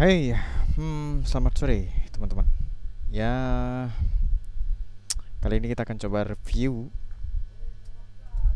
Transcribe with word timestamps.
Hey, 0.00 0.32
hmm, 0.80 1.28
selamat 1.28 1.60
sore 1.60 1.92
teman-teman. 2.08 2.48
Ya, 3.12 3.36
kali 5.44 5.60
ini 5.60 5.68
kita 5.68 5.84
akan 5.84 6.00
coba 6.00 6.24
review 6.24 6.88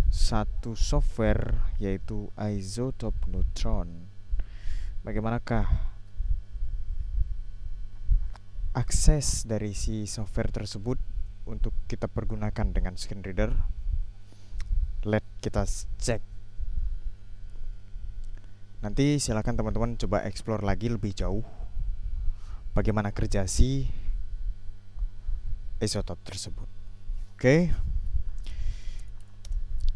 satu 0.08 0.72
software 0.72 1.68
yaitu 1.76 2.32
Isotope 2.40 3.28
Neutron. 3.28 4.08
Bagaimanakah 5.04 5.68
akses 8.72 9.44
dari 9.44 9.76
si 9.76 10.08
software 10.08 10.48
tersebut 10.48 10.96
untuk 11.44 11.76
kita 11.84 12.08
pergunakan 12.08 12.72
dengan 12.72 12.96
screen 12.96 13.20
reader? 13.20 13.52
Let 15.04 15.28
kita 15.44 15.68
cek 16.00 16.33
Nanti 18.84 19.16
silakan 19.16 19.56
teman-teman 19.56 19.96
coba 19.96 20.28
explore 20.28 20.60
lagi 20.60 20.92
lebih 20.92 21.16
jauh 21.16 21.40
bagaimana 22.76 23.16
kerja 23.16 23.48
si 23.48 23.88
isotop 25.80 26.20
tersebut. 26.20 26.68
Oke. 27.32 27.72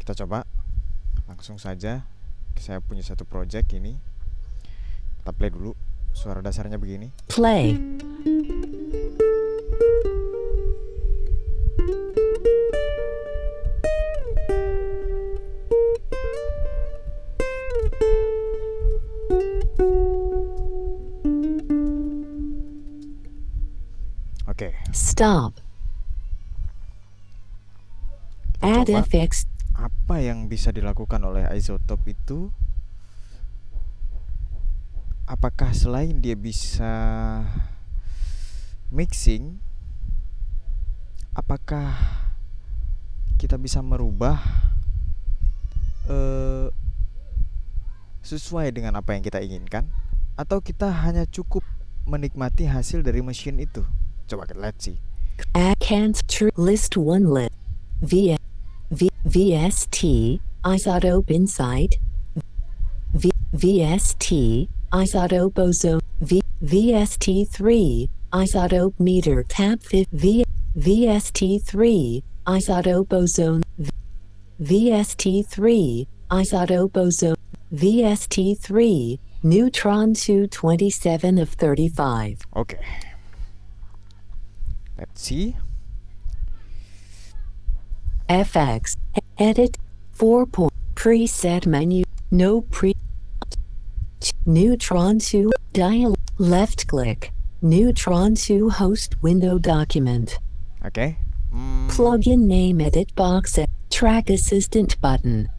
Kita 0.01 0.17
coba 0.25 0.41
langsung 1.29 1.61
saja. 1.61 2.01
Saya 2.57 2.81
punya 2.81 3.05
satu 3.05 3.29
project 3.29 3.77
ini. 3.77 3.93
Kita 5.21 5.37
play 5.37 5.53
dulu. 5.53 5.77
Suara 6.17 6.41
dasarnya 6.41 6.81
begini. 6.81 7.13
Play. 7.29 7.77
Oke. 24.59 24.75
Stop. 24.91 25.55
Add 28.59 28.91
Coba. 28.91 29.07
FX. 29.07 29.47
Apa 29.71 30.19
yang 30.19 30.51
bisa 30.51 30.75
dilakukan 30.75 31.23
oleh 31.23 31.47
isotop 31.55 32.03
itu? 32.03 32.51
Apakah 35.23 35.71
selain 35.71 36.19
dia 36.19 36.35
bisa 36.35 36.91
mixing, 38.91 39.63
apakah 41.31 41.95
kita 43.39 43.55
bisa 43.55 43.79
merubah 43.79 44.43
eh, 46.11 46.67
sesuai 48.27 48.75
dengan 48.75 48.99
apa 48.99 49.15
yang 49.15 49.23
kita 49.23 49.39
inginkan, 49.39 49.87
atau 50.35 50.59
kita 50.59 50.91
hanya 50.91 51.23
cukup 51.23 51.63
menikmati 52.03 52.67
hasil 52.67 53.07
dari 53.07 53.23
mesin 53.23 53.63
itu? 53.63 53.87
Let's 54.31 54.85
see. 54.85 54.97
I 55.55 55.75
can't 55.79 56.21
tr- 56.27 56.49
list 56.57 56.97
one 56.97 57.29
list. 57.29 57.53
V 58.01 58.37
V 58.91 59.09
VST. 59.25 60.39
I 60.63 60.77
thought 60.77 61.05
open 61.05 61.47
site. 61.47 61.95
V 63.13 63.31
VST. 63.55 64.67
I 64.91 65.05
thought 65.05 65.33
op 65.33 65.57
ozone. 65.57 66.01
V 66.21 66.41
VST 66.63 67.49
three. 67.49 68.09
I 68.31 68.45
thought 68.45 68.99
meter 68.99 69.43
cap 69.43 69.79
v, 69.81 70.05
VST 70.77 71.63
three. 71.63 72.23
I 72.45 72.59
thought 72.59 72.87
op 72.87 73.11
ozone. 73.11 73.63
V, 73.79 73.89
VST 74.61 75.47
three. 75.47 76.07
I 76.29 76.43
thought 76.43 76.71
op 76.71 76.95
ozone. 76.97 77.35
VST 77.73 78.59
three. 78.59 79.19
Neutron 79.41 80.13
227 80.13 81.37
of 81.37 81.49
35. 81.49 82.41
Okay. 82.55 82.77
Let's 84.99 85.21
see. 85.21 85.55
FX, 88.27 88.97
edit, 89.37 89.77
4 90.11 90.45
point, 90.45 90.73
preset 90.93 91.65
menu, 91.65 92.03
no 92.31 92.61
pre, 92.61 92.93
neutron 94.45 95.19
to, 95.19 95.49
dial, 95.71 96.15
left 96.37 96.87
click, 96.87 97.31
neutron 97.61 98.35
to 98.35 98.69
host 98.69 99.15
window 99.23 99.57
document, 99.57 100.37
Okay. 100.85 101.17
Hmm, 101.51 101.87
plugin 101.89 102.41
name 102.41 102.81
edit 102.81 103.15
box, 103.15 103.57
e- 103.57 103.65
track 103.89 104.29
assistant 104.29 104.99
button. 105.01 105.49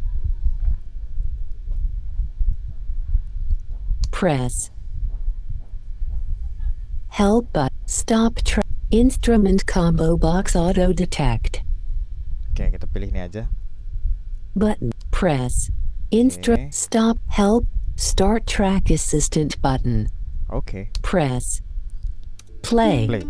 Press. 4.10 4.70
Help 7.08 7.52
button 7.52 7.76
stop 7.86 8.36
track 8.44 8.69
instrument 8.90 9.66
combo 9.66 10.16
box 10.16 10.54
auto 10.54 10.92
detect. 10.92 11.62
Oke, 12.50 12.74
kita 12.74 12.86
pilih 12.90 13.10
ini 13.14 13.22
aja. 13.24 13.46
button 14.50 14.90
press 15.14 15.70
instru 16.10 16.58
Okay. 16.58 16.68
stop 16.74 17.16
help 17.30 17.70
start 17.94 18.50
track 18.50 18.90
assistant 18.90 19.54
button 19.62 20.10
Oke. 20.50 20.90
press 21.06 21.62
play 22.66 23.06
Play. 23.06 23.22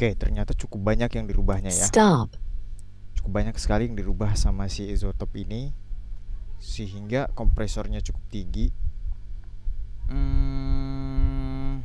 Oke, 0.00 0.16
ternyata 0.16 0.56
cukup 0.56 0.80
banyak 0.80 1.12
yang 1.12 1.28
dirubahnya 1.28 1.68
ya. 1.68 1.84
stop 1.84 2.32
Cukup 3.20 3.36
banyak 3.36 3.52
sekali 3.60 3.84
yang 3.84 4.00
dirubah 4.00 4.32
sama 4.32 4.64
si 4.72 4.88
isotop 4.88 5.28
ini 5.36 5.76
sehingga 6.56 7.28
kompresornya 7.36 8.00
cukup 8.00 8.24
tinggi. 8.32 8.72
Hmm, 10.08 11.84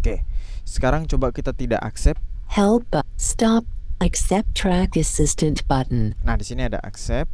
Oke, 0.00 0.24
sekarang 0.64 1.04
coba 1.04 1.36
kita 1.36 1.52
tidak 1.52 1.84
accept. 1.84 2.24
help 2.48 2.88
stop 3.20 3.68
accept 4.00 4.56
track 4.56 4.96
assistant 4.96 5.60
button 5.68 6.16
Nah, 6.24 6.40
di 6.40 6.48
sini 6.48 6.64
ada 6.64 6.80
accept. 6.80 7.28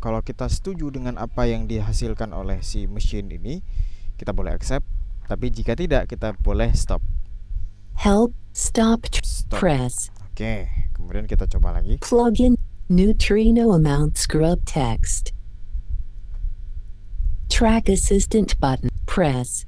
Kalau 0.00 0.24
kita 0.24 0.48
setuju 0.48 0.88
dengan 0.88 1.20
apa 1.20 1.44
yang 1.44 1.68
dihasilkan 1.68 2.32
oleh 2.32 2.64
si 2.64 2.88
mesin 2.88 3.28
ini, 3.28 3.60
kita 4.16 4.32
boleh 4.32 4.56
accept. 4.56 4.88
Tapi 5.28 5.52
jika 5.52 5.76
tidak, 5.76 6.08
kita 6.08 6.32
boleh 6.40 6.72
stop. 6.72 7.04
Help 7.94 8.34
stop 8.52 9.06
Stop. 9.22 9.58
press 9.60 10.10
Oke, 10.34 10.66
kemudian 10.98 11.26
kita 11.26 11.46
coba 11.46 11.78
lagi. 11.78 11.98
plugin 12.02 12.58
neutrino 12.90 13.72
amount 13.72 14.18
scrub 14.18 14.60
text 14.66 15.30
track 17.48 17.86
assistant 17.88 18.58
button 18.58 18.90
press 19.06 19.62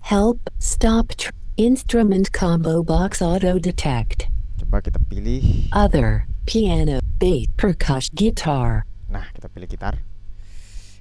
help 0.00 0.38
stop 0.58 1.08
tr- 1.16 1.32
instrument 1.56 2.32
combo 2.32 2.82
box 2.82 3.20
auto 3.22 3.58
detect 3.58 4.28
Coba 4.60 4.80
kita 4.82 5.00
pilih. 5.08 5.68
other 5.72 6.26
piano 6.46 7.00
bass 7.18 7.48
percussion 7.56 8.12
guitar 8.14 8.84
Nah, 9.06 9.22
kita 9.30 9.46
pilih 9.46 9.70
gitar. 9.70 10.02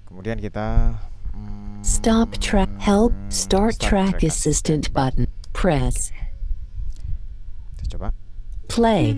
Kemudian 0.06 0.38
kita 0.38 0.94
hmm, 1.34 1.65
stop 1.86 2.36
track 2.40 2.70
help 2.80 3.14
start 3.30 3.80
track 3.80 4.24
assistant 4.24 4.92
button 4.92 5.28
press 5.54 6.12
coba. 7.92 8.12
play 8.68 9.18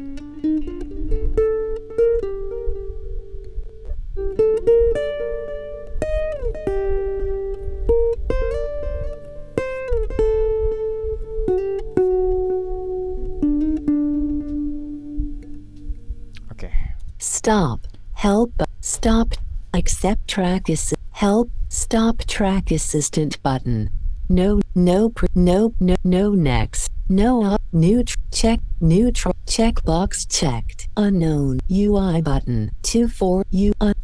Okay. 16.52 16.74
Stop. 17.20 17.86
Help. 18.14 18.52
Stop. 18.82 19.36
Accept 19.74 20.28
track 20.28 20.70
assist. 20.70 20.97
Help. 21.18 21.50
Stop 21.68 22.30
track 22.30 22.70
assistant 22.70 23.42
button. 23.42 23.90
No. 24.30 24.62
No. 24.76 25.12
No. 25.34 25.74
No. 25.80 25.96
No. 26.06 26.38
Next. 26.38 26.94
No. 27.10 27.42
Up. 27.42 27.62
Neutral. 27.74 28.22
Check. 28.30 28.62
Neutral. 28.80 29.34
Checkbox 29.50 30.30
checked. 30.30 30.88
Unknown. 30.96 31.58
UI 31.74 32.22
button. 32.22 32.70
Two 32.84 33.10
four. 33.10 33.42
U. 33.50 33.74
Uh, 33.82 33.98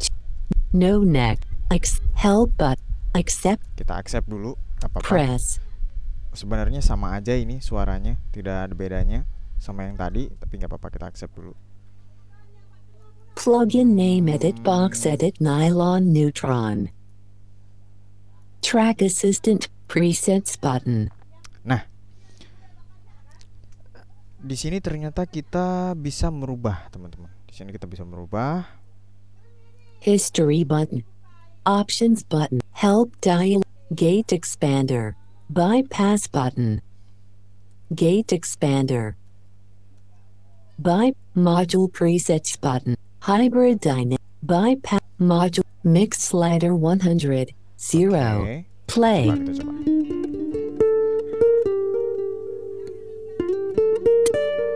no. 0.74 1.06
Next. 1.06 1.46
Ex- 1.70 2.02
help. 2.18 2.58
But. 2.58 2.82
Accept. 3.14 3.62
Kita 3.78 3.94
accept 3.94 4.26
dulu. 4.26 4.58
Apa-apa. 4.82 5.06
Press. 5.06 5.62
Sebenarnya 6.34 6.82
sama 6.82 7.14
aja 7.14 7.38
ini 7.38 7.62
suaranya, 7.62 8.18
tidak 8.34 8.66
ada 8.66 8.74
bedanya 8.74 9.30
sama 9.62 9.86
yang 9.86 9.94
tadi, 10.02 10.34
tapi 10.34 10.58
nggak 10.58 10.66
apa-apa 10.66 10.90
kita 10.90 11.06
accept 11.14 11.38
dulu. 11.38 11.54
Plugin 13.38 13.94
name 13.94 14.34
edit 14.34 14.66
box 14.66 15.06
edit 15.06 15.38
nylon 15.38 16.10
neutron. 16.10 16.90
Track 18.64 19.04
assistant 19.04 19.68
presets 19.92 20.56
button. 20.56 21.12
Nah, 21.68 21.84
Di 24.44 24.60
sini 24.60 24.84
ternyata 24.84 25.24
kita 25.24 25.96
bisa 25.96 26.28
merubah, 26.28 26.92
teman-teman. 26.92 27.32
Di 27.48 27.56
sini 27.56 27.72
kita 27.72 27.88
bisa 27.88 28.04
merubah. 28.04 28.68
History 30.04 30.68
button. 30.68 31.08
Options 31.64 32.28
button. 32.28 32.60
Help 32.76 33.16
dial. 33.24 33.64
Gate 33.96 34.36
expander. 34.36 35.16
Bypass 35.48 36.28
button. 36.28 36.84
Gate 37.96 38.36
expander. 38.36 39.16
By 40.76 41.16
module 41.32 41.88
presets 41.88 42.60
button. 42.60 43.00
Hybrid 43.24 43.80
dynamic. 43.80 44.20
Bypass 44.44 45.08
module. 45.16 45.64
Mix 45.88 46.20
slider 46.20 46.76
100. 46.76 47.56
Zero. 47.84 48.48
Oke. 48.48 48.66
Play. 48.88 49.28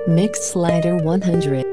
Mix 0.07 0.51
slider 0.51 0.97
100. 0.97 1.63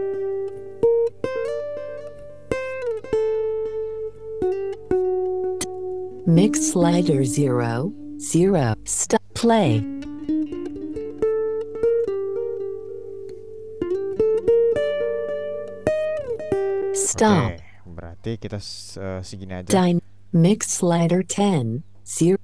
Mix 6.27 6.71
slider 6.71 7.25
0. 7.25 7.93
0. 8.21 8.75
Stop. 8.85 9.23
Play. 9.35 9.83
Stop. 16.95 17.59
Oke, 17.59 17.59
berarti 17.91 18.39
kita 18.39 18.63
eh, 18.63 19.21
segini 19.27 19.59
aja. 19.59 19.75
Dyn. 19.75 20.04
Mix 20.35 20.83
slider 20.83 21.23
10. 21.23 21.87
0. 22.03 22.35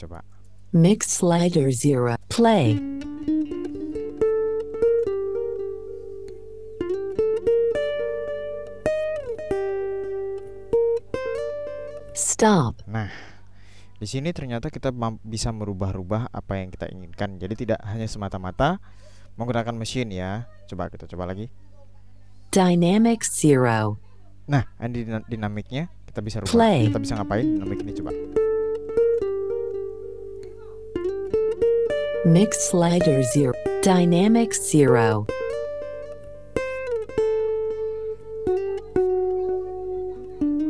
Coba. 0.00 0.24
Mix 0.72 1.20
slider 1.20 1.68
0. 1.68 2.16
Play. 2.32 2.80
Stop. 12.16 12.80
Nah, 12.88 13.12
di 14.00 14.08
sini 14.08 14.32
ternyata 14.32 14.72
kita 14.72 14.88
bisa 15.20 15.52
merubah-rubah 15.52 16.32
apa 16.32 16.56
yang 16.56 16.72
kita 16.72 16.88
inginkan. 16.88 17.36
Jadi 17.36 17.68
tidak 17.68 17.84
hanya 17.84 18.08
semata-mata 18.08 18.80
menggunakan 19.36 19.76
mesin 19.76 20.08
ya. 20.16 20.48
Coba 20.64 20.88
kita 20.88 21.04
coba 21.12 21.28
lagi. 21.28 21.52
Dynamic 22.48 23.20
0. 23.20 24.00
Nah, 24.44 24.62
ini 24.80 25.04
dina- 25.04 25.24
dinamiknya 25.24 25.88
kita 26.04 26.20
bisa 26.20 26.36
rubah. 26.44 26.52
Play. 26.52 26.80
Kita 26.92 27.00
bisa 27.00 27.14
ngapain 27.16 27.46
dinamik 27.46 27.80
ini 27.80 27.92
coba. 27.96 28.12
Mix 32.24 32.72
slider 32.72 33.20
0. 33.36 33.52
Dynamic 33.84 34.52
0. 34.56 35.28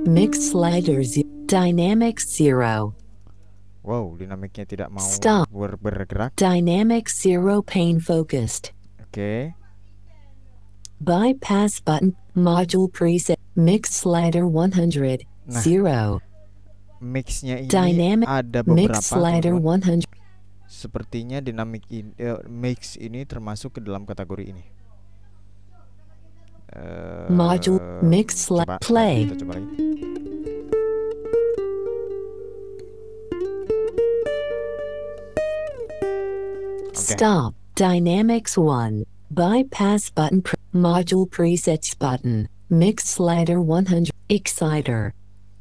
Mix 0.06 0.50
slider 0.53 1.03
0. 1.03 1.25
Dynamic 1.47 2.19
0. 2.21 2.94
Wow, 3.85 4.17
dinamiknya 4.17 4.65
tidak 4.65 4.88
mau 4.88 5.05
Stop. 5.05 5.44
ber- 5.53 5.76
bergerak. 5.76 6.32
Dynamic 6.37 7.09
0 7.12 7.61
pane 7.61 8.00
focused. 8.00 8.73
Oke. 9.00 9.53
Bypass 11.00 11.85
button. 11.85 12.17
Module 12.35 12.88
preset. 12.88 13.34
Mix 13.55 14.03
slider 14.03 14.45
100. 14.47 15.27
Nah. 15.47 15.62
0. 15.62 16.19
Mixnya 17.05 17.61
ini 17.61 17.69
Dynamic 17.69 18.27
ada 18.27 18.65
beberapa 18.65 18.97
Mix 18.97 19.12
slider 19.12 19.55
100. 19.61 20.03
Sepertinya 20.65 21.39
dinamik 21.39 21.85
in- 21.93 22.17
eh, 22.17 22.41
mix 22.49 22.97
ini 22.97 23.23
termasuk 23.29 23.79
ke 23.79 23.81
dalam 23.85 24.09
kategori 24.09 24.45
ini. 24.51 24.65
Eh, 26.75 27.29
Module 27.31 27.79
mix 28.03 28.49
coba, 28.51 28.81
play. 28.83 29.29
Kita 29.29 29.37
coba 29.45 29.53
lagi. 29.61 29.69
Oke. 36.91 36.95
Stop. 36.95 37.55
Dynamics 37.75 38.57
1. 38.57 39.05
Bypass 39.31 40.11
button. 40.11 40.43
Pre- 40.43 40.59
module 40.73 41.27
presets 41.27 41.95
button. 41.95 42.49
Mix 42.75 43.05
slider 43.05 43.61
100. 43.61 44.11
Exciter. 44.29 45.15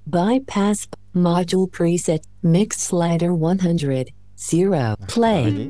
Bypass 0.07 0.87
module 1.13 1.69
preset. 1.69 2.23
Mix 2.41 2.81
slider 2.81 3.35
100. 3.35 4.11
0. 4.35 4.95
Play. 5.07 5.69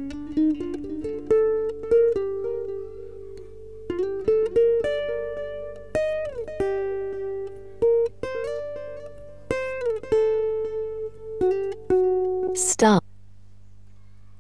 Stop. 12.56 13.04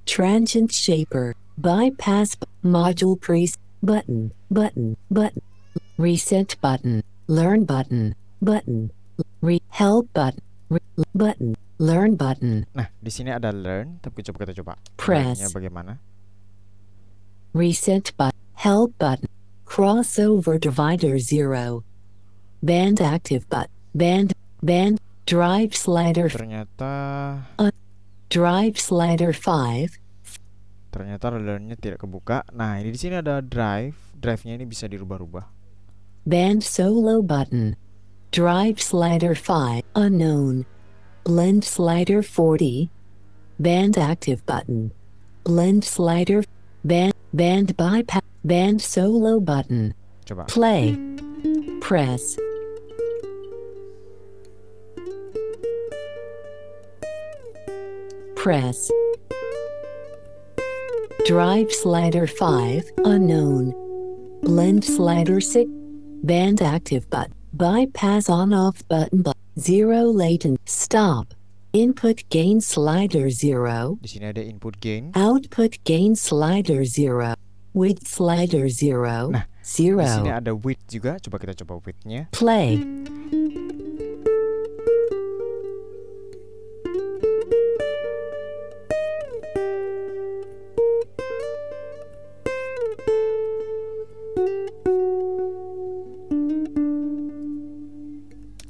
Transient 0.06 0.72
shaper. 0.72 1.36
Bypass 1.58 2.38
module 2.64 3.20
preset. 3.20 3.58
Button. 3.84 4.32
Button. 4.50 4.96
Button. 5.12 5.42
Reset 5.98 6.58
button. 6.58 7.06
Learn 7.30 7.70
button. 7.70 8.18
Button. 8.42 8.90
Re 9.46 9.62
help 9.70 10.10
button. 10.14 10.42
Re- 10.70 10.82
button. 11.14 11.54
Learn 11.78 12.18
button. 12.18 12.66
Nah, 12.74 12.90
di 12.98 13.12
sini 13.14 13.30
ada 13.30 13.54
learn, 13.54 14.02
tapi 14.02 14.26
coba 14.26 14.42
kita 14.42 14.54
coba. 14.64 14.74
Press. 14.98 15.38
Learn-nya 15.38 15.50
bagaimana? 15.54 15.94
Reset 17.54 18.10
button. 18.18 18.42
Help 18.58 18.98
button. 18.98 19.30
Crossover 19.70 20.58
divider 20.58 21.22
0. 21.22 21.86
Band 22.66 22.98
active 22.98 23.46
button. 23.46 23.70
Band. 23.94 24.34
Band. 24.66 24.98
Drive 25.30 25.78
slider. 25.78 26.28
Ternyata 26.28 26.92
Drive 28.34 28.82
slider 28.82 29.30
5. 29.30 30.02
ternyata 30.90 31.30
learn-nya 31.30 31.78
tidak 31.78 32.02
kebuka. 32.02 32.42
Nah, 32.50 32.82
ini 32.82 32.90
di 32.90 32.98
sini 32.98 33.22
ada 33.22 33.42
drive. 33.42 33.94
Drive-nya 34.18 34.58
ini 34.58 34.66
bisa 34.66 34.90
dirubah-rubah. 34.90 35.53
Band 36.26 36.64
solo 36.64 37.22
button. 37.22 37.76
Drive 38.32 38.82
slider 38.82 39.36
5. 39.36 39.84
Unknown. 39.96 40.66
Blend 41.26 41.66
slider 41.66 42.24
40. 42.24 42.90
Band 43.60 43.98
active 43.98 44.46
button. 44.46 44.94
Blend 45.44 45.84
slider. 45.84 46.46
Band. 46.86 47.14
Band 47.34 47.76
bypass. 47.76 48.22
Band 48.46 48.82
solo 48.82 49.42
button. 49.42 49.94
Play. 50.48 50.98
Press. 51.82 52.38
Press. 58.38 58.90
Drive 61.26 61.70
slider 61.74 62.28
5. 62.28 62.92
Unknown. 63.04 63.74
Blend 64.42 64.86
slider 64.86 65.42
6. 65.42 65.70
Band 66.24 66.62
active 66.62 67.10
button. 67.10 67.34
Bypass 67.54 68.30
on 68.30 68.54
off 68.54 68.80
button. 68.88 69.22
Bu- 69.24 69.34
zero 69.60 70.08
latent. 70.08 70.58
Stop. 70.66 71.34
Input 71.74 72.24
gain 72.30 72.62
slider 72.62 73.30
0. 73.30 73.98
Di 74.00 74.08
sini 74.08 74.30
ada 74.32 74.40
input 74.40 74.80
gain. 74.80 75.12
Output 75.20 75.84
gain 75.84 76.16
slider 76.16 76.86
0. 76.86 77.36
Width 77.74 78.08
slider 78.08 78.70
0. 78.70 79.34
Nah, 79.36 79.44
Di 79.60 79.68
sini 79.68 80.00
0. 80.00 80.32
ada 80.32 80.54
width 80.56 80.86
juga. 80.88 81.18
Coba 81.20 81.38
kita 81.44 81.54
coba 81.66 81.82
width-nya. 81.84 82.32
Play. 82.32 82.80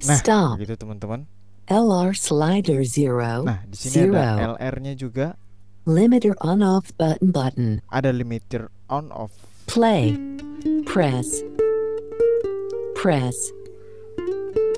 Nah, 0.03 0.19
Stop. 0.19 0.59
begitu 0.59 0.75
teman-teman. 0.75 1.23
LR 1.71 2.11
slider 2.11 2.83
0. 2.83 3.47
Nah, 3.47 3.63
di 3.63 3.75
sini 3.79 4.11
ada 4.11 4.35
Zero. 4.35 4.53
LR-nya 4.59 4.93
juga. 4.99 5.27
Limiter 5.87 6.35
on 6.43 6.59
off 6.63 6.91
button 6.99 7.31
button. 7.31 7.79
Ada 7.91 8.11
limiter 8.11 8.67
on 8.91 9.11
off. 9.15 9.31
Play. 9.67 10.15
Press. 10.83 11.43
Press. 12.99 13.35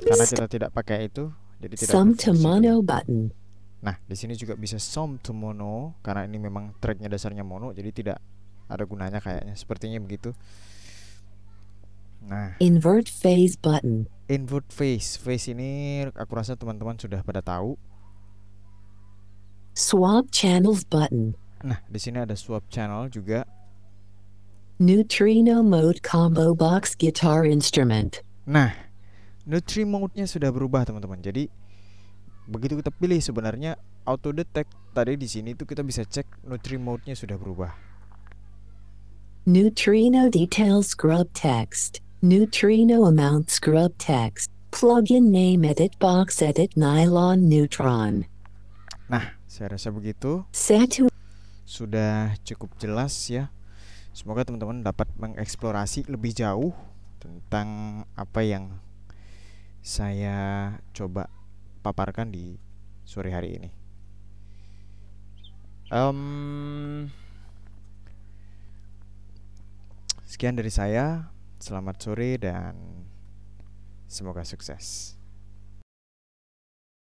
Karena 0.06 0.26
kita 0.30 0.46
tidak 0.46 0.70
pakai 0.74 1.10
itu, 1.10 1.34
jadi 1.58 1.74
tidak 1.74 1.94
Sum 1.94 2.14
to 2.14 2.32
mono 2.38 2.86
button. 2.86 3.34
Nah, 3.82 3.98
di 4.06 4.18
sini 4.18 4.38
juga 4.38 4.54
bisa 4.58 4.78
sum 4.78 5.18
to 5.22 5.34
mono 5.34 5.98
karena 6.06 6.26
ini 6.26 6.38
memang 6.42 6.78
tracknya 6.78 7.10
dasarnya 7.10 7.42
mono, 7.42 7.74
jadi 7.74 7.90
tidak 7.90 8.18
ada 8.70 8.84
gunanya 8.86 9.22
kayaknya. 9.22 9.58
Sepertinya 9.58 9.98
begitu. 10.02 10.34
Nah, 12.26 12.58
Invert 12.58 13.06
phase 13.06 13.54
button. 13.56 14.10
invert 14.26 14.66
face. 14.74 15.14
Face 15.14 15.46
ini 15.46 16.02
aku 16.10 16.34
rasa 16.34 16.58
teman-teman 16.58 16.98
sudah 16.98 17.22
pada 17.22 17.46
tahu. 17.46 17.78
Swap 19.78 20.34
channels 20.34 20.82
button. 20.82 21.38
Nah, 21.62 21.86
di 21.86 22.00
sini 22.02 22.26
ada 22.26 22.34
swap 22.34 22.66
channel 22.72 23.06
juga. 23.14 23.46
Neutrino 24.82 25.62
mode 25.62 26.02
combo 26.02 26.58
box 26.58 26.98
guitar 26.98 27.46
instrument. 27.46 28.20
Nah, 28.50 28.74
Nutri 29.46 29.86
mode-nya 29.86 30.26
sudah 30.26 30.50
berubah 30.50 30.90
teman-teman. 30.90 31.22
Jadi 31.22 31.46
begitu 32.50 32.82
kita 32.82 32.90
pilih 32.90 33.22
sebenarnya 33.22 33.78
auto 34.06 34.34
detect 34.34 34.74
tadi 34.94 35.14
di 35.18 35.30
sini 35.30 35.54
tuh 35.54 35.70
kita 35.70 35.86
bisa 35.86 36.02
cek 36.02 36.50
Nutri 36.50 36.82
mode-nya 36.82 37.14
sudah 37.14 37.38
berubah. 37.38 37.72
Neutrino 39.46 40.26
detail 40.34 40.82
scrub 40.82 41.30
text. 41.38 42.02
Neutrino 42.24 43.04
amount 43.04 43.52
scrub 43.52 43.92
text. 44.00 44.48
Plugin 44.72 45.36
name 45.36 45.68
edit 45.68 46.00
box 46.00 46.40
edit 46.40 46.80
nylon 46.80 47.52
neutron. 47.52 48.24
Nah, 49.12 49.36
saya 49.52 49.76
rasa 49.76 49.92
begitu 49.92 50.48
Satu 50.56 51.12
sudah 51.68 52.40
cukup 52.48 52.72
jelas 52.80 53.12
ya. 53.28 53.52
Semoga 54.16 54.48
teman-teman 54.48 54.80
dapat 54.80 55.12
mengeksplorasi 55.20 56.08
lebih 56.08 56.32
jauh 56.32 56.72
tentang 57.20 58.04
apa 58.16 58.42
yang 58.48 58.80
saya 59.84 60.72
coba 60.96 61.28
paparkan 61.84 62.32
di 62.32 62.56
sore 63.04 63.36
hari 63.36 63.60
ini. 63.60 63.70
Em, 65.92 66.20
sekian 70.24 70.56
dari 70.56 70.72
saya. 70.72 71.35
Selamat 71.66 71.98
sore 71.98 72.38
dan 72.38 72.78
semoga 74.06 74.46
sukses. 74.46 75.15